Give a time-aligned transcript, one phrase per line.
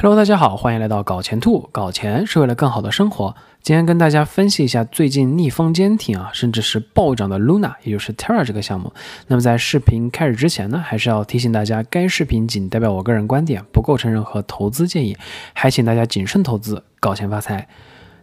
[0.00, 1.68] Hello，大家好，欢迎来到搞钱兔。
[1.72, 3.34] 搞钱是为了更好的生活。
[3.62, 8.92] 今天跟大家分析一下最近逆风坚挺啊，甚至是暴涨的 Luna，也就是 Terra 这个项目。
[9.26, 15.16] 那么在视频开始之前呢，还是要提醒大家，该视频仅代表我个人观点，不构成任何投资建议，
[15.52, 17.66] 还请大家谨慎投资，搞钱发财。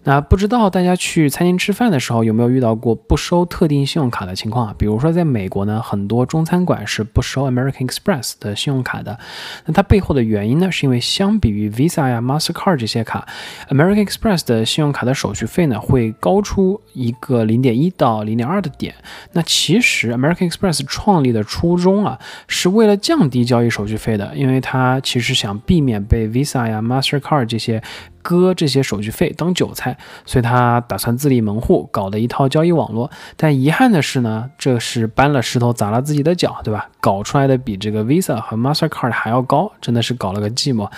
[0.06, 4.76] 那不知道大家去餐厅吃饭的时候有没有遇到过不收特定信用卡的情况啊？
[4.78, 9.18] 比如说在美国呢，很多中餐馆是不收 American Express 的信用卡的。
[9.66, 13.28] 那它背后的原因呢，是因为相比于 Visa 呀、Mastercard 这些卡
[13.70, 18.94] ，American Express 的信用卡的手续费呢会高出一个零点一到零点二的点。
[19.32, 27.82] 那其实 American Express 创立的初衷啊，是为了降低交易手续费的，因为它其实想避免被 Visa 呀、Mastercard 这些。
[28.26, 33.12] 割这些手续费当韭菜，所以他打算自立门户，搞了一套交易网络。
[33.38, 36.90] 但遗憾的是呢，这是搬了石头砸了自己的脚，对吧？
[37.00, 40.90] 搞出来的比这个 Visa 和 Mastercard 还要高，真的是搞了个寂寞。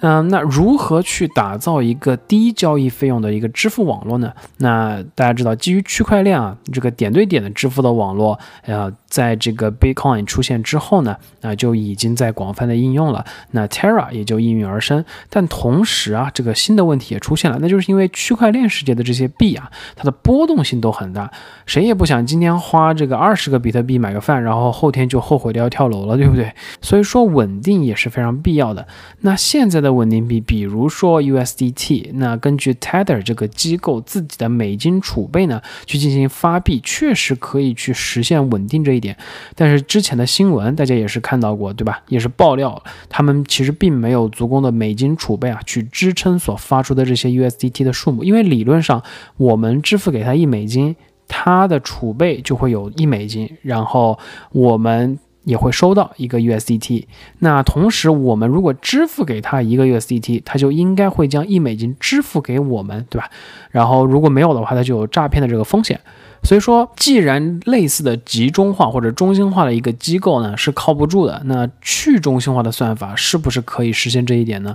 [0.00, 4.32] 嗯，那如何去打造一个低交易费用的一个支付网络呢？
[4.56, 13.22] 那大家知道，基于区块链啊，这个点对点的支付的网络，呃，在这个 Bitcoin 出现之后呢，那就已经在广泛的应用了。
[13.50, 15.04] 那 Terra 也就应运而生。
[15.28, 21.30] 但同时啊，这个新的问题也出现了，那就是因为区块链世界的这些币啊，它的波动性都很大，
[21.66, 26.50] 谁也不想今天花这个二十个比特币买个饭，然后后天就后悔的要跳楼了，对不对？
[26.80, 28.88] 所以说稳定也是非常必要的。
[29.20, 29.89] 那现在的。
[29.92, 39.16] 稳定币，比如说 USDT，那根据 Tether 这个机构自己的美金储备呢，去进行发币，确实可以去实现稳定这一点。
[39.54, 42.02] 但是之前的新闻大家也是看到过，对吧？
[42.08, 48.24] 也是爆料，他们其实并没有足够的美金储备啊，去支撑所发出的这些 USDT 的数目。
[48.24, 49.02] 因为理论上，
[49.36, 50.94] 我们支付给他一美金，
[51.28, 54.18] 他的储备就会有一美金，然后
[54.52, 55.18] 我们。
[55.44, 57.06] 也会收到一个 USDT，
[57.38, 63.30] 那同时我们如果支付给他一个 USDT，他就应该会将一美金支付给我们，对吧？
[63.70, 66.00] 然后如果没有的话，他就有诈骗的这个风险。
[66.42, 74.74] 所以说，既然类似的集中化或者中心化的一个机构呢是靠不住的，那去中心化的算法是不是可以实现这一点呢？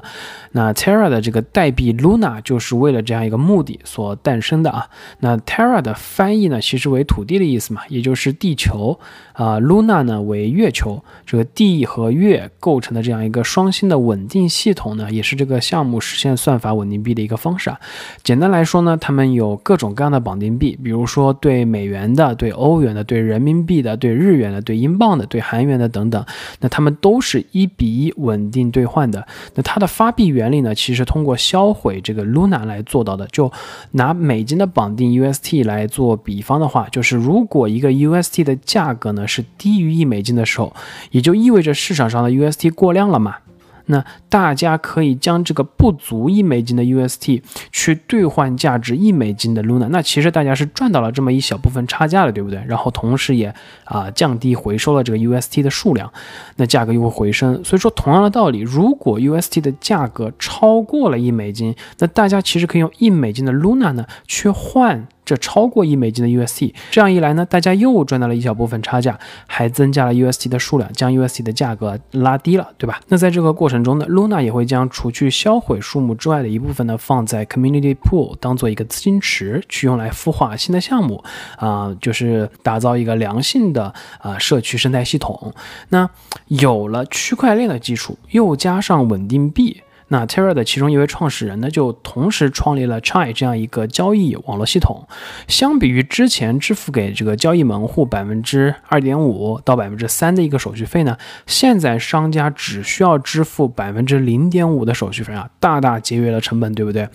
[0.52, 4.88] 那 Terra 的这个代币 Luna 就是为了这样一个目的所诞生的啊。
[5.20, 9.00] 那 Terra 的翻译呢，其实为土地的意思嘛，也就是地球
[9.34, 17.80] 啊，Luna 呢为月球，这个地和月构成的这样一个双星的稳定系统呢，也是这个项目实现算法稳定币的一个方式啊。
[18.24, 21.55] 简单来说呢，他们有各种各样的绑定币，比如说对。
[21.56, 26.26] 对美元的、对欧元的、对人民币的、对日元的、对英镑的、对韩元的等等，
[26.60, 29.26] 那他们都是一比一稳定兑换的。
[29.54, 30.76] 那它的发币原理呢？
[30.76, 33.26] 其实通过销毁这个 Luna 来做到的。
[33.28, 33.50] 就
[33.92, 40.76] 拿美金的绑定 UST 来做比方的话，就是如果一个 UST 的价格呢是低于一美金的时候，
[41.12, 43.38] 也就意味着市场上的 UST 过量了嘛。
[43.88, 47.42] 那大家可以将这个不足一美金的 UST
[47.72, 52.64] 去兑换价值一美金的 Luna，那其实大家是赚到了这么一小部分差价了，对不对？
[52.68, 53.54] 然后同时也
[53.84, 56.12] 啊降低回收了这个 UST 的数量，
[56.56, 57.64] 那价格又会回升。
[57.64, 65.08] 所以说同样的道理，如果 UST 的价格超过了一美金，那大家其实可以用一美金的 Luna 呢去换。
[65.26, 73.02] 这超过一美金的 UST，这样一来呢，大家又赚到了一小部分差价，还增加了 UST 的数量，将 UST 的价格拉低了，对吧？
[73.08, 81.24] 那在这个过程中呢，Luna 也会将除去销毁数目之外的一部分呢，放在 Community Pool 当做一个资金池，去用来孵化新的项目，
[81.58, 85.54] 啊，就是打造一个良性的啊社区生态系统。
[85.90, 86.10] 那
[86.48, 89.82] 有了区块链的基础，又加上稳定币。
[90.08, 95.08] 那 Terra 的其中一位创始人呢，就同时创立了 Chai 这样一个交易网络系统。
[95.48, 101.18] 相比于之前支付给这个交易门户百分之二点五到百分之三的一个手续费呢，
[101.48, 107.10] 现在商家只需要支付百分之零点五的手续费啊，大大节约了成本，对不对？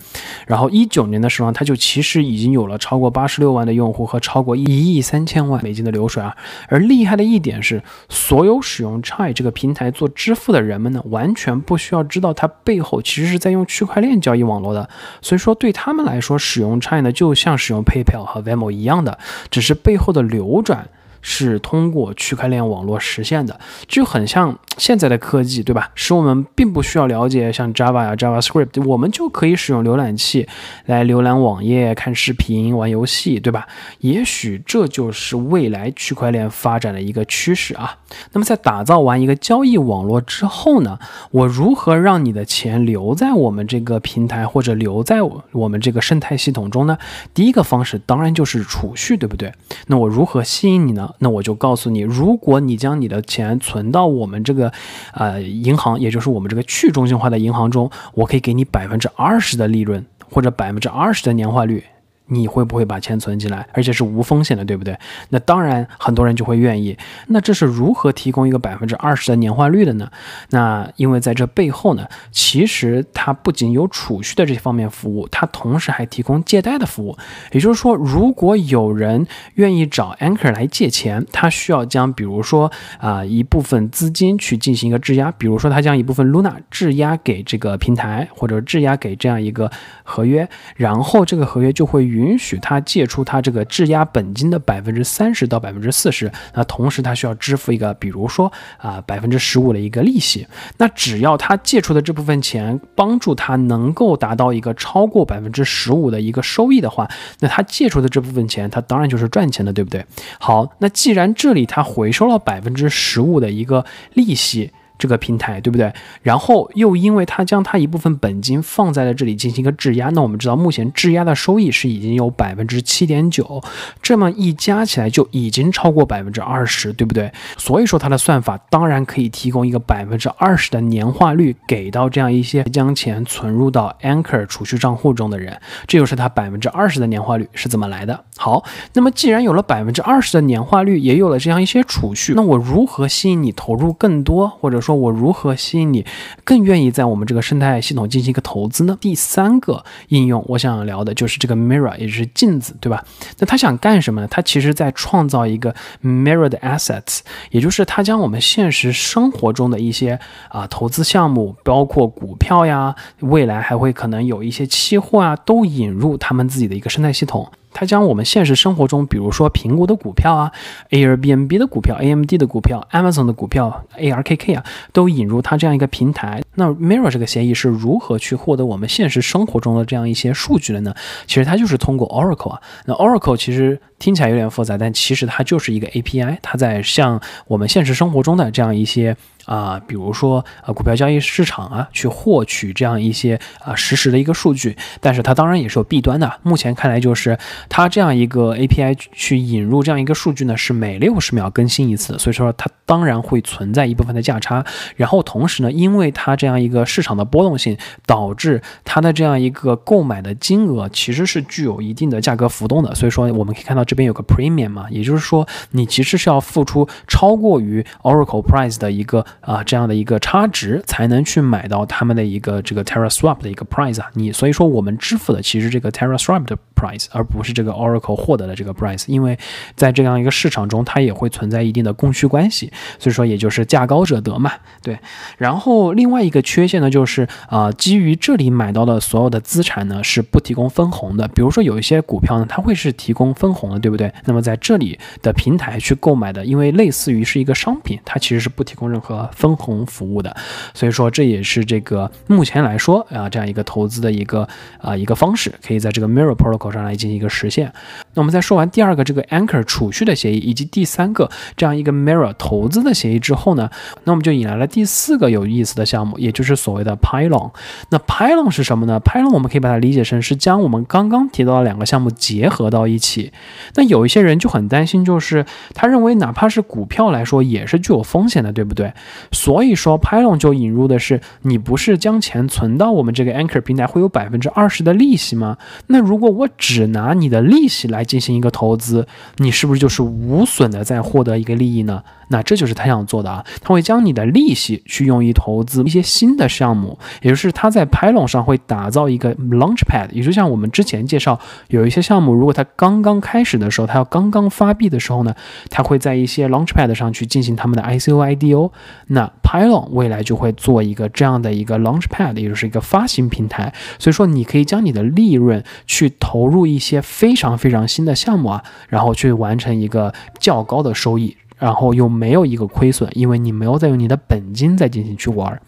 [0.45, 6.35] 然后一九年的时候，它就其实已经有了超过八十六万的用户和超过一亿三千万美金的流水啊。
[6.67, 12.80] 而厉害的一点是，所有使用 Chai 这个平台做支付的人们呢，完全不需要知道它背。
[12.81, 14.89] 后其实是在用区块链交易网络的，
[15.21, 19.17] 所以说对他们来说，使用 China 就像使用 PayPal 和 Vemo 一样的，
[19.49, 20.89] 只是背后的流转。
[21.21, 25.91] 是通过区块链网络实现的，就很像现在的科技，对吧？
[25.95, 30.47] 使我们并不需要了解像 Java 呀、JavaScript，我们就可以使用浏览器
[30.85, 33.67] 来浏览网页、看视频、玩游戏，对吧？
[33.99, 37.97] 也许这就是未来区块链发展的一个趋势啊。
[38.33, 40.97] 那么在打造完一个交易网络之后呢，
[41.31, 45.21] 我如何让你的钱留在我们这个平台或者留在
[45.51, 46.97] 我们这个生态系统中呢？
[47.33, 49.53] 第一个方式当然就是储蓄，对不对？
[49.87, 51.10] 那我如何吸引你呢？
[51.19, 54.71] 那我就告诉你，如果你将你的钱存到我们这个
[55.13, 61.83] 呃银行，也就是我们这个去中心化的银行中，我可以给你百分之二十的利润，或者百分之二十的年化率。
[62.31, 64.97] 你会不会把钱存进来，而且是无风险的，对不对？
[65.29, 66.97] 那当然，很多人就会愿意。
[67.27, 70.09] 那这是如何提供一个百分之二十的年化率的呢？
[70.51, 77.17] 那因为在这背后呢，其实它不仅有储蓄的这方面服务，它同时还提供借贷的服务。
[77.51, 89.69] 也就是说，如果有人愿意找 Anchor 来借钱，他需要将比如说啊一部分资金去进行一个质押，比如说他将一部分 Luna 质押给这个平台，或者质押给这样一个
[90.03, 100.47] 合约，然后这个合约就会与允许他借出他这个质押本金的百分之三十到百分之四十，那同时他需要支付一个，比如说啊百分之十五的一个利息。
[100.77, 107.09] 那只要他借出的这部分钱帮助他能够达到一个超过百分之十五的一个收益的话，
[107.39, 110.05] 那他借出的这部分钱，他当然就是赚钱的，对不对？
[110.39, 114.71] 好，那既然这里他回收了百分之十五的一个利息。
[115.01, 115.91] 这个平台对不对？
[116.21, 123.63] 然后又因为他将他一部分本金放在了这里进行一个质押，那我们知道目前质押的收益是已经有百分之七点九，
[123.99, 127.31] 这么一加起来就已经超过百分之二十，对不对？
[127.57, 138.23] 所以说它的算法当然可以提供一个百分之二十的年化率给到这样一些将钱存入到 Anchor 储蓄账户中的人，这就是它百分之二十的年化率是怎么来的。
[138.37, 138.63] 好，
[138.93, 145.01] 那么既然有了百分之二十的年化率，也有了这样一些储蓄，那我如何吸引你投入更多，或者说说？
[145.01, 146.05] 我如何吸引你
[146.43, 148.97] 更愿意在我们这个生态系统进行一个投资呢？
[148.99, 153.03] 第三个应用，我想聊的就是这个 mirror，也就是镜子，对吧？
[153.39, 154.27] 那他想干什么呢？
[154.29, 155.73] 他其实在创造一个
[156.03, 157.19] mirror 的 assets，
[157.51, 167.49] 也就是他将我们现实生活中的一些啊投资项目，包括股票呀，未来还会可能有一些期货啊，都引入他们自己的一个生态系统。
[167.73, 170.51] 它将我们现实生活中，比如说苹果的股票啊
[170.89, 176.41] ，Airbnb 的股票，AMD 的股票，Amazon 的股票，ARKK 啊，都引入它这样一个平台。
[176.55, 180.93] 那 Mirror 这个协议是如何去获得我们现实生活中的这样一些数据的呢？
[181.25, 182.61] 其实它就是通过 Oracle 啊。
[182.85, 189.15] 那 Oracle 其实听起来有点复杂，但其实它就是一个 API，它在向我们现实生活中的这样一些。
[189.45, 196.31] 啊，比如说啊，股票交易市场啊，去获取这样一些啊实时的一个数据，但是它当然也是有弊端的。
[196.43, 204.63] 目前看来，就是它这样一个 API 去引入这样一个数据呢，是每六十秒更新一次，所以说它当然会存在一部分的价差。
[204.95, 212.93] 然后同时呢，因为它这样一个市场的波动性，导致它的这样一个购买的金额其实是具有一定的价格浮动的。
[212.93, 219.25] 所以说我们可以看到这边有个 premium 嘛，也就是说你其实是要付出超过于 Oracle Price 的一个。
[219.39, 229.37] 啊，这样的一个差值才能去买到他们的一个这个 Terra Swap 的一个 price 啊，你所以说我们支付的其实这个 Terra Swap 的 price，而不是这个 Oracle 获得的这个 price，因为
[229.75, 234.51] 在这样一个市场中，它也会存在一定的供需关系，所以说也就是价高者得嘛，
[234.81, 234.97] 对。
[235.37, 244.11] 然后另外一个缺陷呢，就是啊，基于这里买到的所有的资产呢是不提供分红的，比如说有一些股票呢，它会是提供分红的，对不对？
[244.25, 249.20] 那么在这里的平台去购买的，因为类似于是一个商品，它其实是不提供任何。
[249.35, 250.35] 分红服务的，
[250.73, 254.47] 所以说这也是这个目前来说啊，这样一个投资的一个
[254.79, 257.71] 啊一个方式，可以在这个 Mirror Protocol 上来进行一个实现。
[258.13, 263.69] 那我们在说完第二个这个 Anchor 储蓄的协议，以及第三个这样一个 Mirror 投资的协议之后呢，
[264.03, 267.51] 那我们就引来了第四个有意思的项目，也就是所谓的 Pylon。
[267.89, 273.31] 那 Pylon 是什么呢？Pylon 我们可以把它理解成是将我们刚刚提到的两个项目结合到一起。
[273.75, 278.93] 那有一些人就很担心，就是他认为哪怕是股票来说也是具有风险的，对不对？
[279.31, 285.57] 所以说，Pylon 就引入的是，你不是将钱存到我们这个 Anchor 平台会有百分之二十的利息吗？
[285.87, 292.03] 那如果我只拿你的利息来进行一个投资，你是不是就是无损的在获得一个利益呢？
[292.29, 301.37] 那这就是他想做的啊，他会将你的利息去用于投资一些新的项目，也就是他在 Pylon 上会打造一个 Launchpad，也就像我们之前介绍
[301.67, 305.35] 有一些项目，如果它刚刚开始的时候，它要刚刚发币的时候呢，
[305.69, 308.71] 它会在一些 Launchpad 上去进行他们的 ICO、IDO。
[309.11, 321.37] 那 Pylon 未来就会做一个这样的一个 Launchpad，也就是一个发行平台，所以说你可以将你的利润去投入一些非常非常新的项目啊，然后去完成一个较高的收益。
[321.59, 325.61] 然后又没有一个亏损，因为你没有再用你的本金再进行去玩。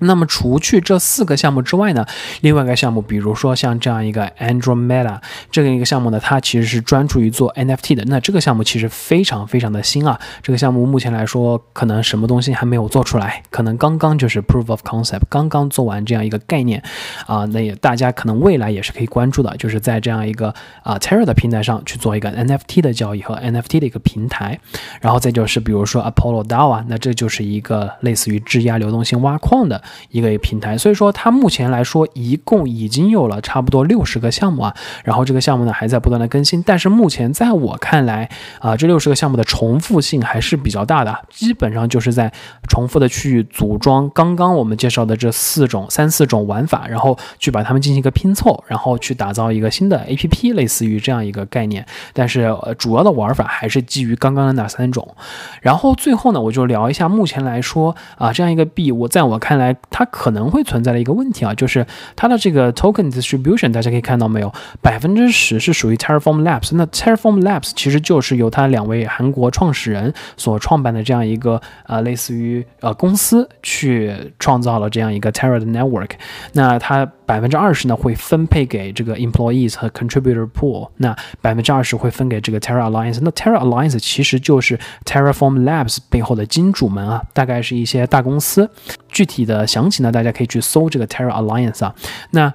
[0.00, 2.04] 那么除去这四个项目之外呢，
[2.40, 5.20] 另外一个项目，比如说像这样一个 Andromeda
[5.50, 8.04] 这个一个项目呢，它其实是专注于做 NFT 的。
[8.06, 16.82] 那这个项目其实非常非常的新啊，这个项目目前来说可能什么东西还没有做出来，可能刚刚就是 proof of concept，刚刚做完这样一个概念
[17.26, 17.44] 啊。
[17.46, 24.58] 那也大家可能未来也是可以关注的，就是在这样一个啊 Terra 的平台上去做一个 NFT 的交易和 NFT 的一个平台。
[25.00, 29.82] 然后再就是比如说 Apollo DAO 啊，那这就是一个类似于质押流动性挖矿的。
[30.10, 34.74] 一个平台，所以说它目前来说一共已经有了差不多六十个项目啊，
[35.04, 38.28] 然后这个项目呢还在不断的更新，但是目前在我看来
[38.60, 42.32] 啊，这六十个项目的重复性还是比较大的，基本上就是在
[42.68, 55.14] 重复的去组装刚刚我们介绍的这四种三四种玩法，然后去把它们进行一个拼凑，然后去打造一个新的 APP，类似于这样一个概念，但是呃主要的玩法还是基于刚刚的那三种，
[55.60, 59.73] 然后最后呢我就聊一下目前来说啊这样一个币，我在我看来。
[59.90, 66.70] 它可能会存在的一个问题啊，就是它的这个 token distribution，大家可以看到没有，百分之十是属于 Terraform Labs。
[66.72, 76.10] 那 Terraform Labs 其实就是由它两位韩国创始人所创办的这样一个呃类似于呃公司去创造了这样一个 Terra 的 network。
[76.52, 83.18] 那它百分之二十呢会分配给这个 employees 和 contributor pool，那百分之二十会分给这个 Terra Alliance。
[83.22, 88.68] 那 Terra Alliance 其实就是 Terraform Labs 背后的金主们啊，大概是一些大公司。
[89.14, 91.94] 具体的详情呢，大家可以去搜这个 Terra Alliance 啊。
[92.32, 92.52] 那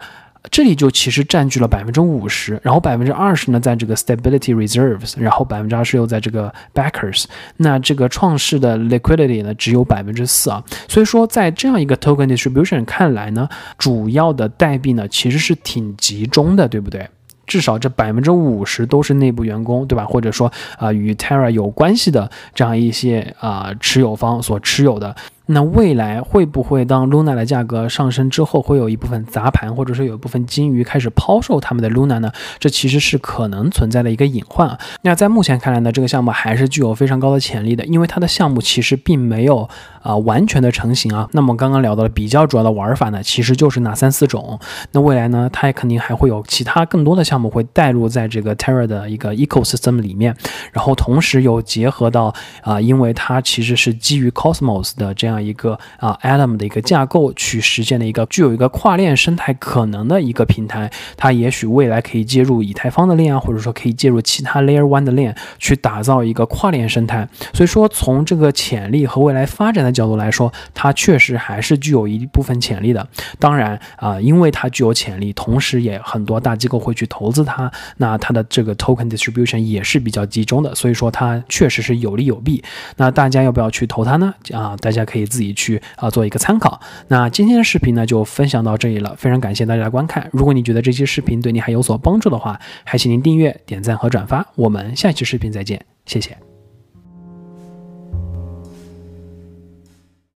[0.51, 7.25] 这里就其实占据了百分之五十，然后百分之二十呢在这个 Stability Reserves，然后百分之二十又在这个 Backers。
[7.57, 10.63] 那这个创世的 Liquidity 呢只有百分之四啊。
[10.87, 17.07] 所以说在这样一个 Token Distribution 看来呢，主要的代币呢其实是挺集中的，对不对？
[17.45, 20.05] 至少这百分之五十都是内部员工，对吧？
[20.05, 25.15] 或者说啊与 Terra 有关系的这样一些啊持有方所持有的。
[25.51, 32.31] 那未来会不会当 Luna 的价格上升之后，会有一部分砸盘，或者说有一部分金鱼开始抛售他们的 Luna 呢？
[32.59, 34.77] 这其实是可能存在的一个隐患啊。
[35.01, 39.67] 那在目前看来呢，这个项目还是具有非常高的潜力的，因为它的项目其实并没有
[40.03, 41.27] 啊完全的成型啊。
[41.31, 44.59] 那么刚刚聊到的比较主要的玩法呢，其实就是那三四种。
[44.91, 50.35] 那未来呢，它也肯定还会有其他更多的项目会带入在这个 Terra 的一个 ecosystem 里面，
[50.71, 55.38] 然后同时又结合到啊，因为它其实是基于 Cosmos 的这样。
[55.41, 67.27] 一个啊，Atom 的一个架构去实现的一个具有一个跨链生态可能的一个平台，它也许未来可以接入以太坊的链啊，或者说可以介入其他 Layer One 的链去打造一个跨链生态。
[67.53, 73.07] 所以说，从这个潜力和未来发展的角度来说，它确实还是具有一部分潜力的。
[73.37, 82.63] 当然啊，因为它具有潜力，同时也很多大机构会去投资它，那它的这个 Token Distribution 也是比较集中的，所以说它确实是有利有弊。
[82.97, 84.33] 那大家要不要去投它呢？
[84.51, 85.28] 啊，大家可以。
[85.29, 86.81] 自己去啊做一个参考。
[87.07, 90.27] 那今天的视频呢就分享到这里了，非常感谢大家的观看。
[90.33, 94.45] 如果你觉得这期视频对你还有所帮助的话，还请您订阅、点赞和转发。
[94.55, 96.48] 我们下期视频再见，谢谢。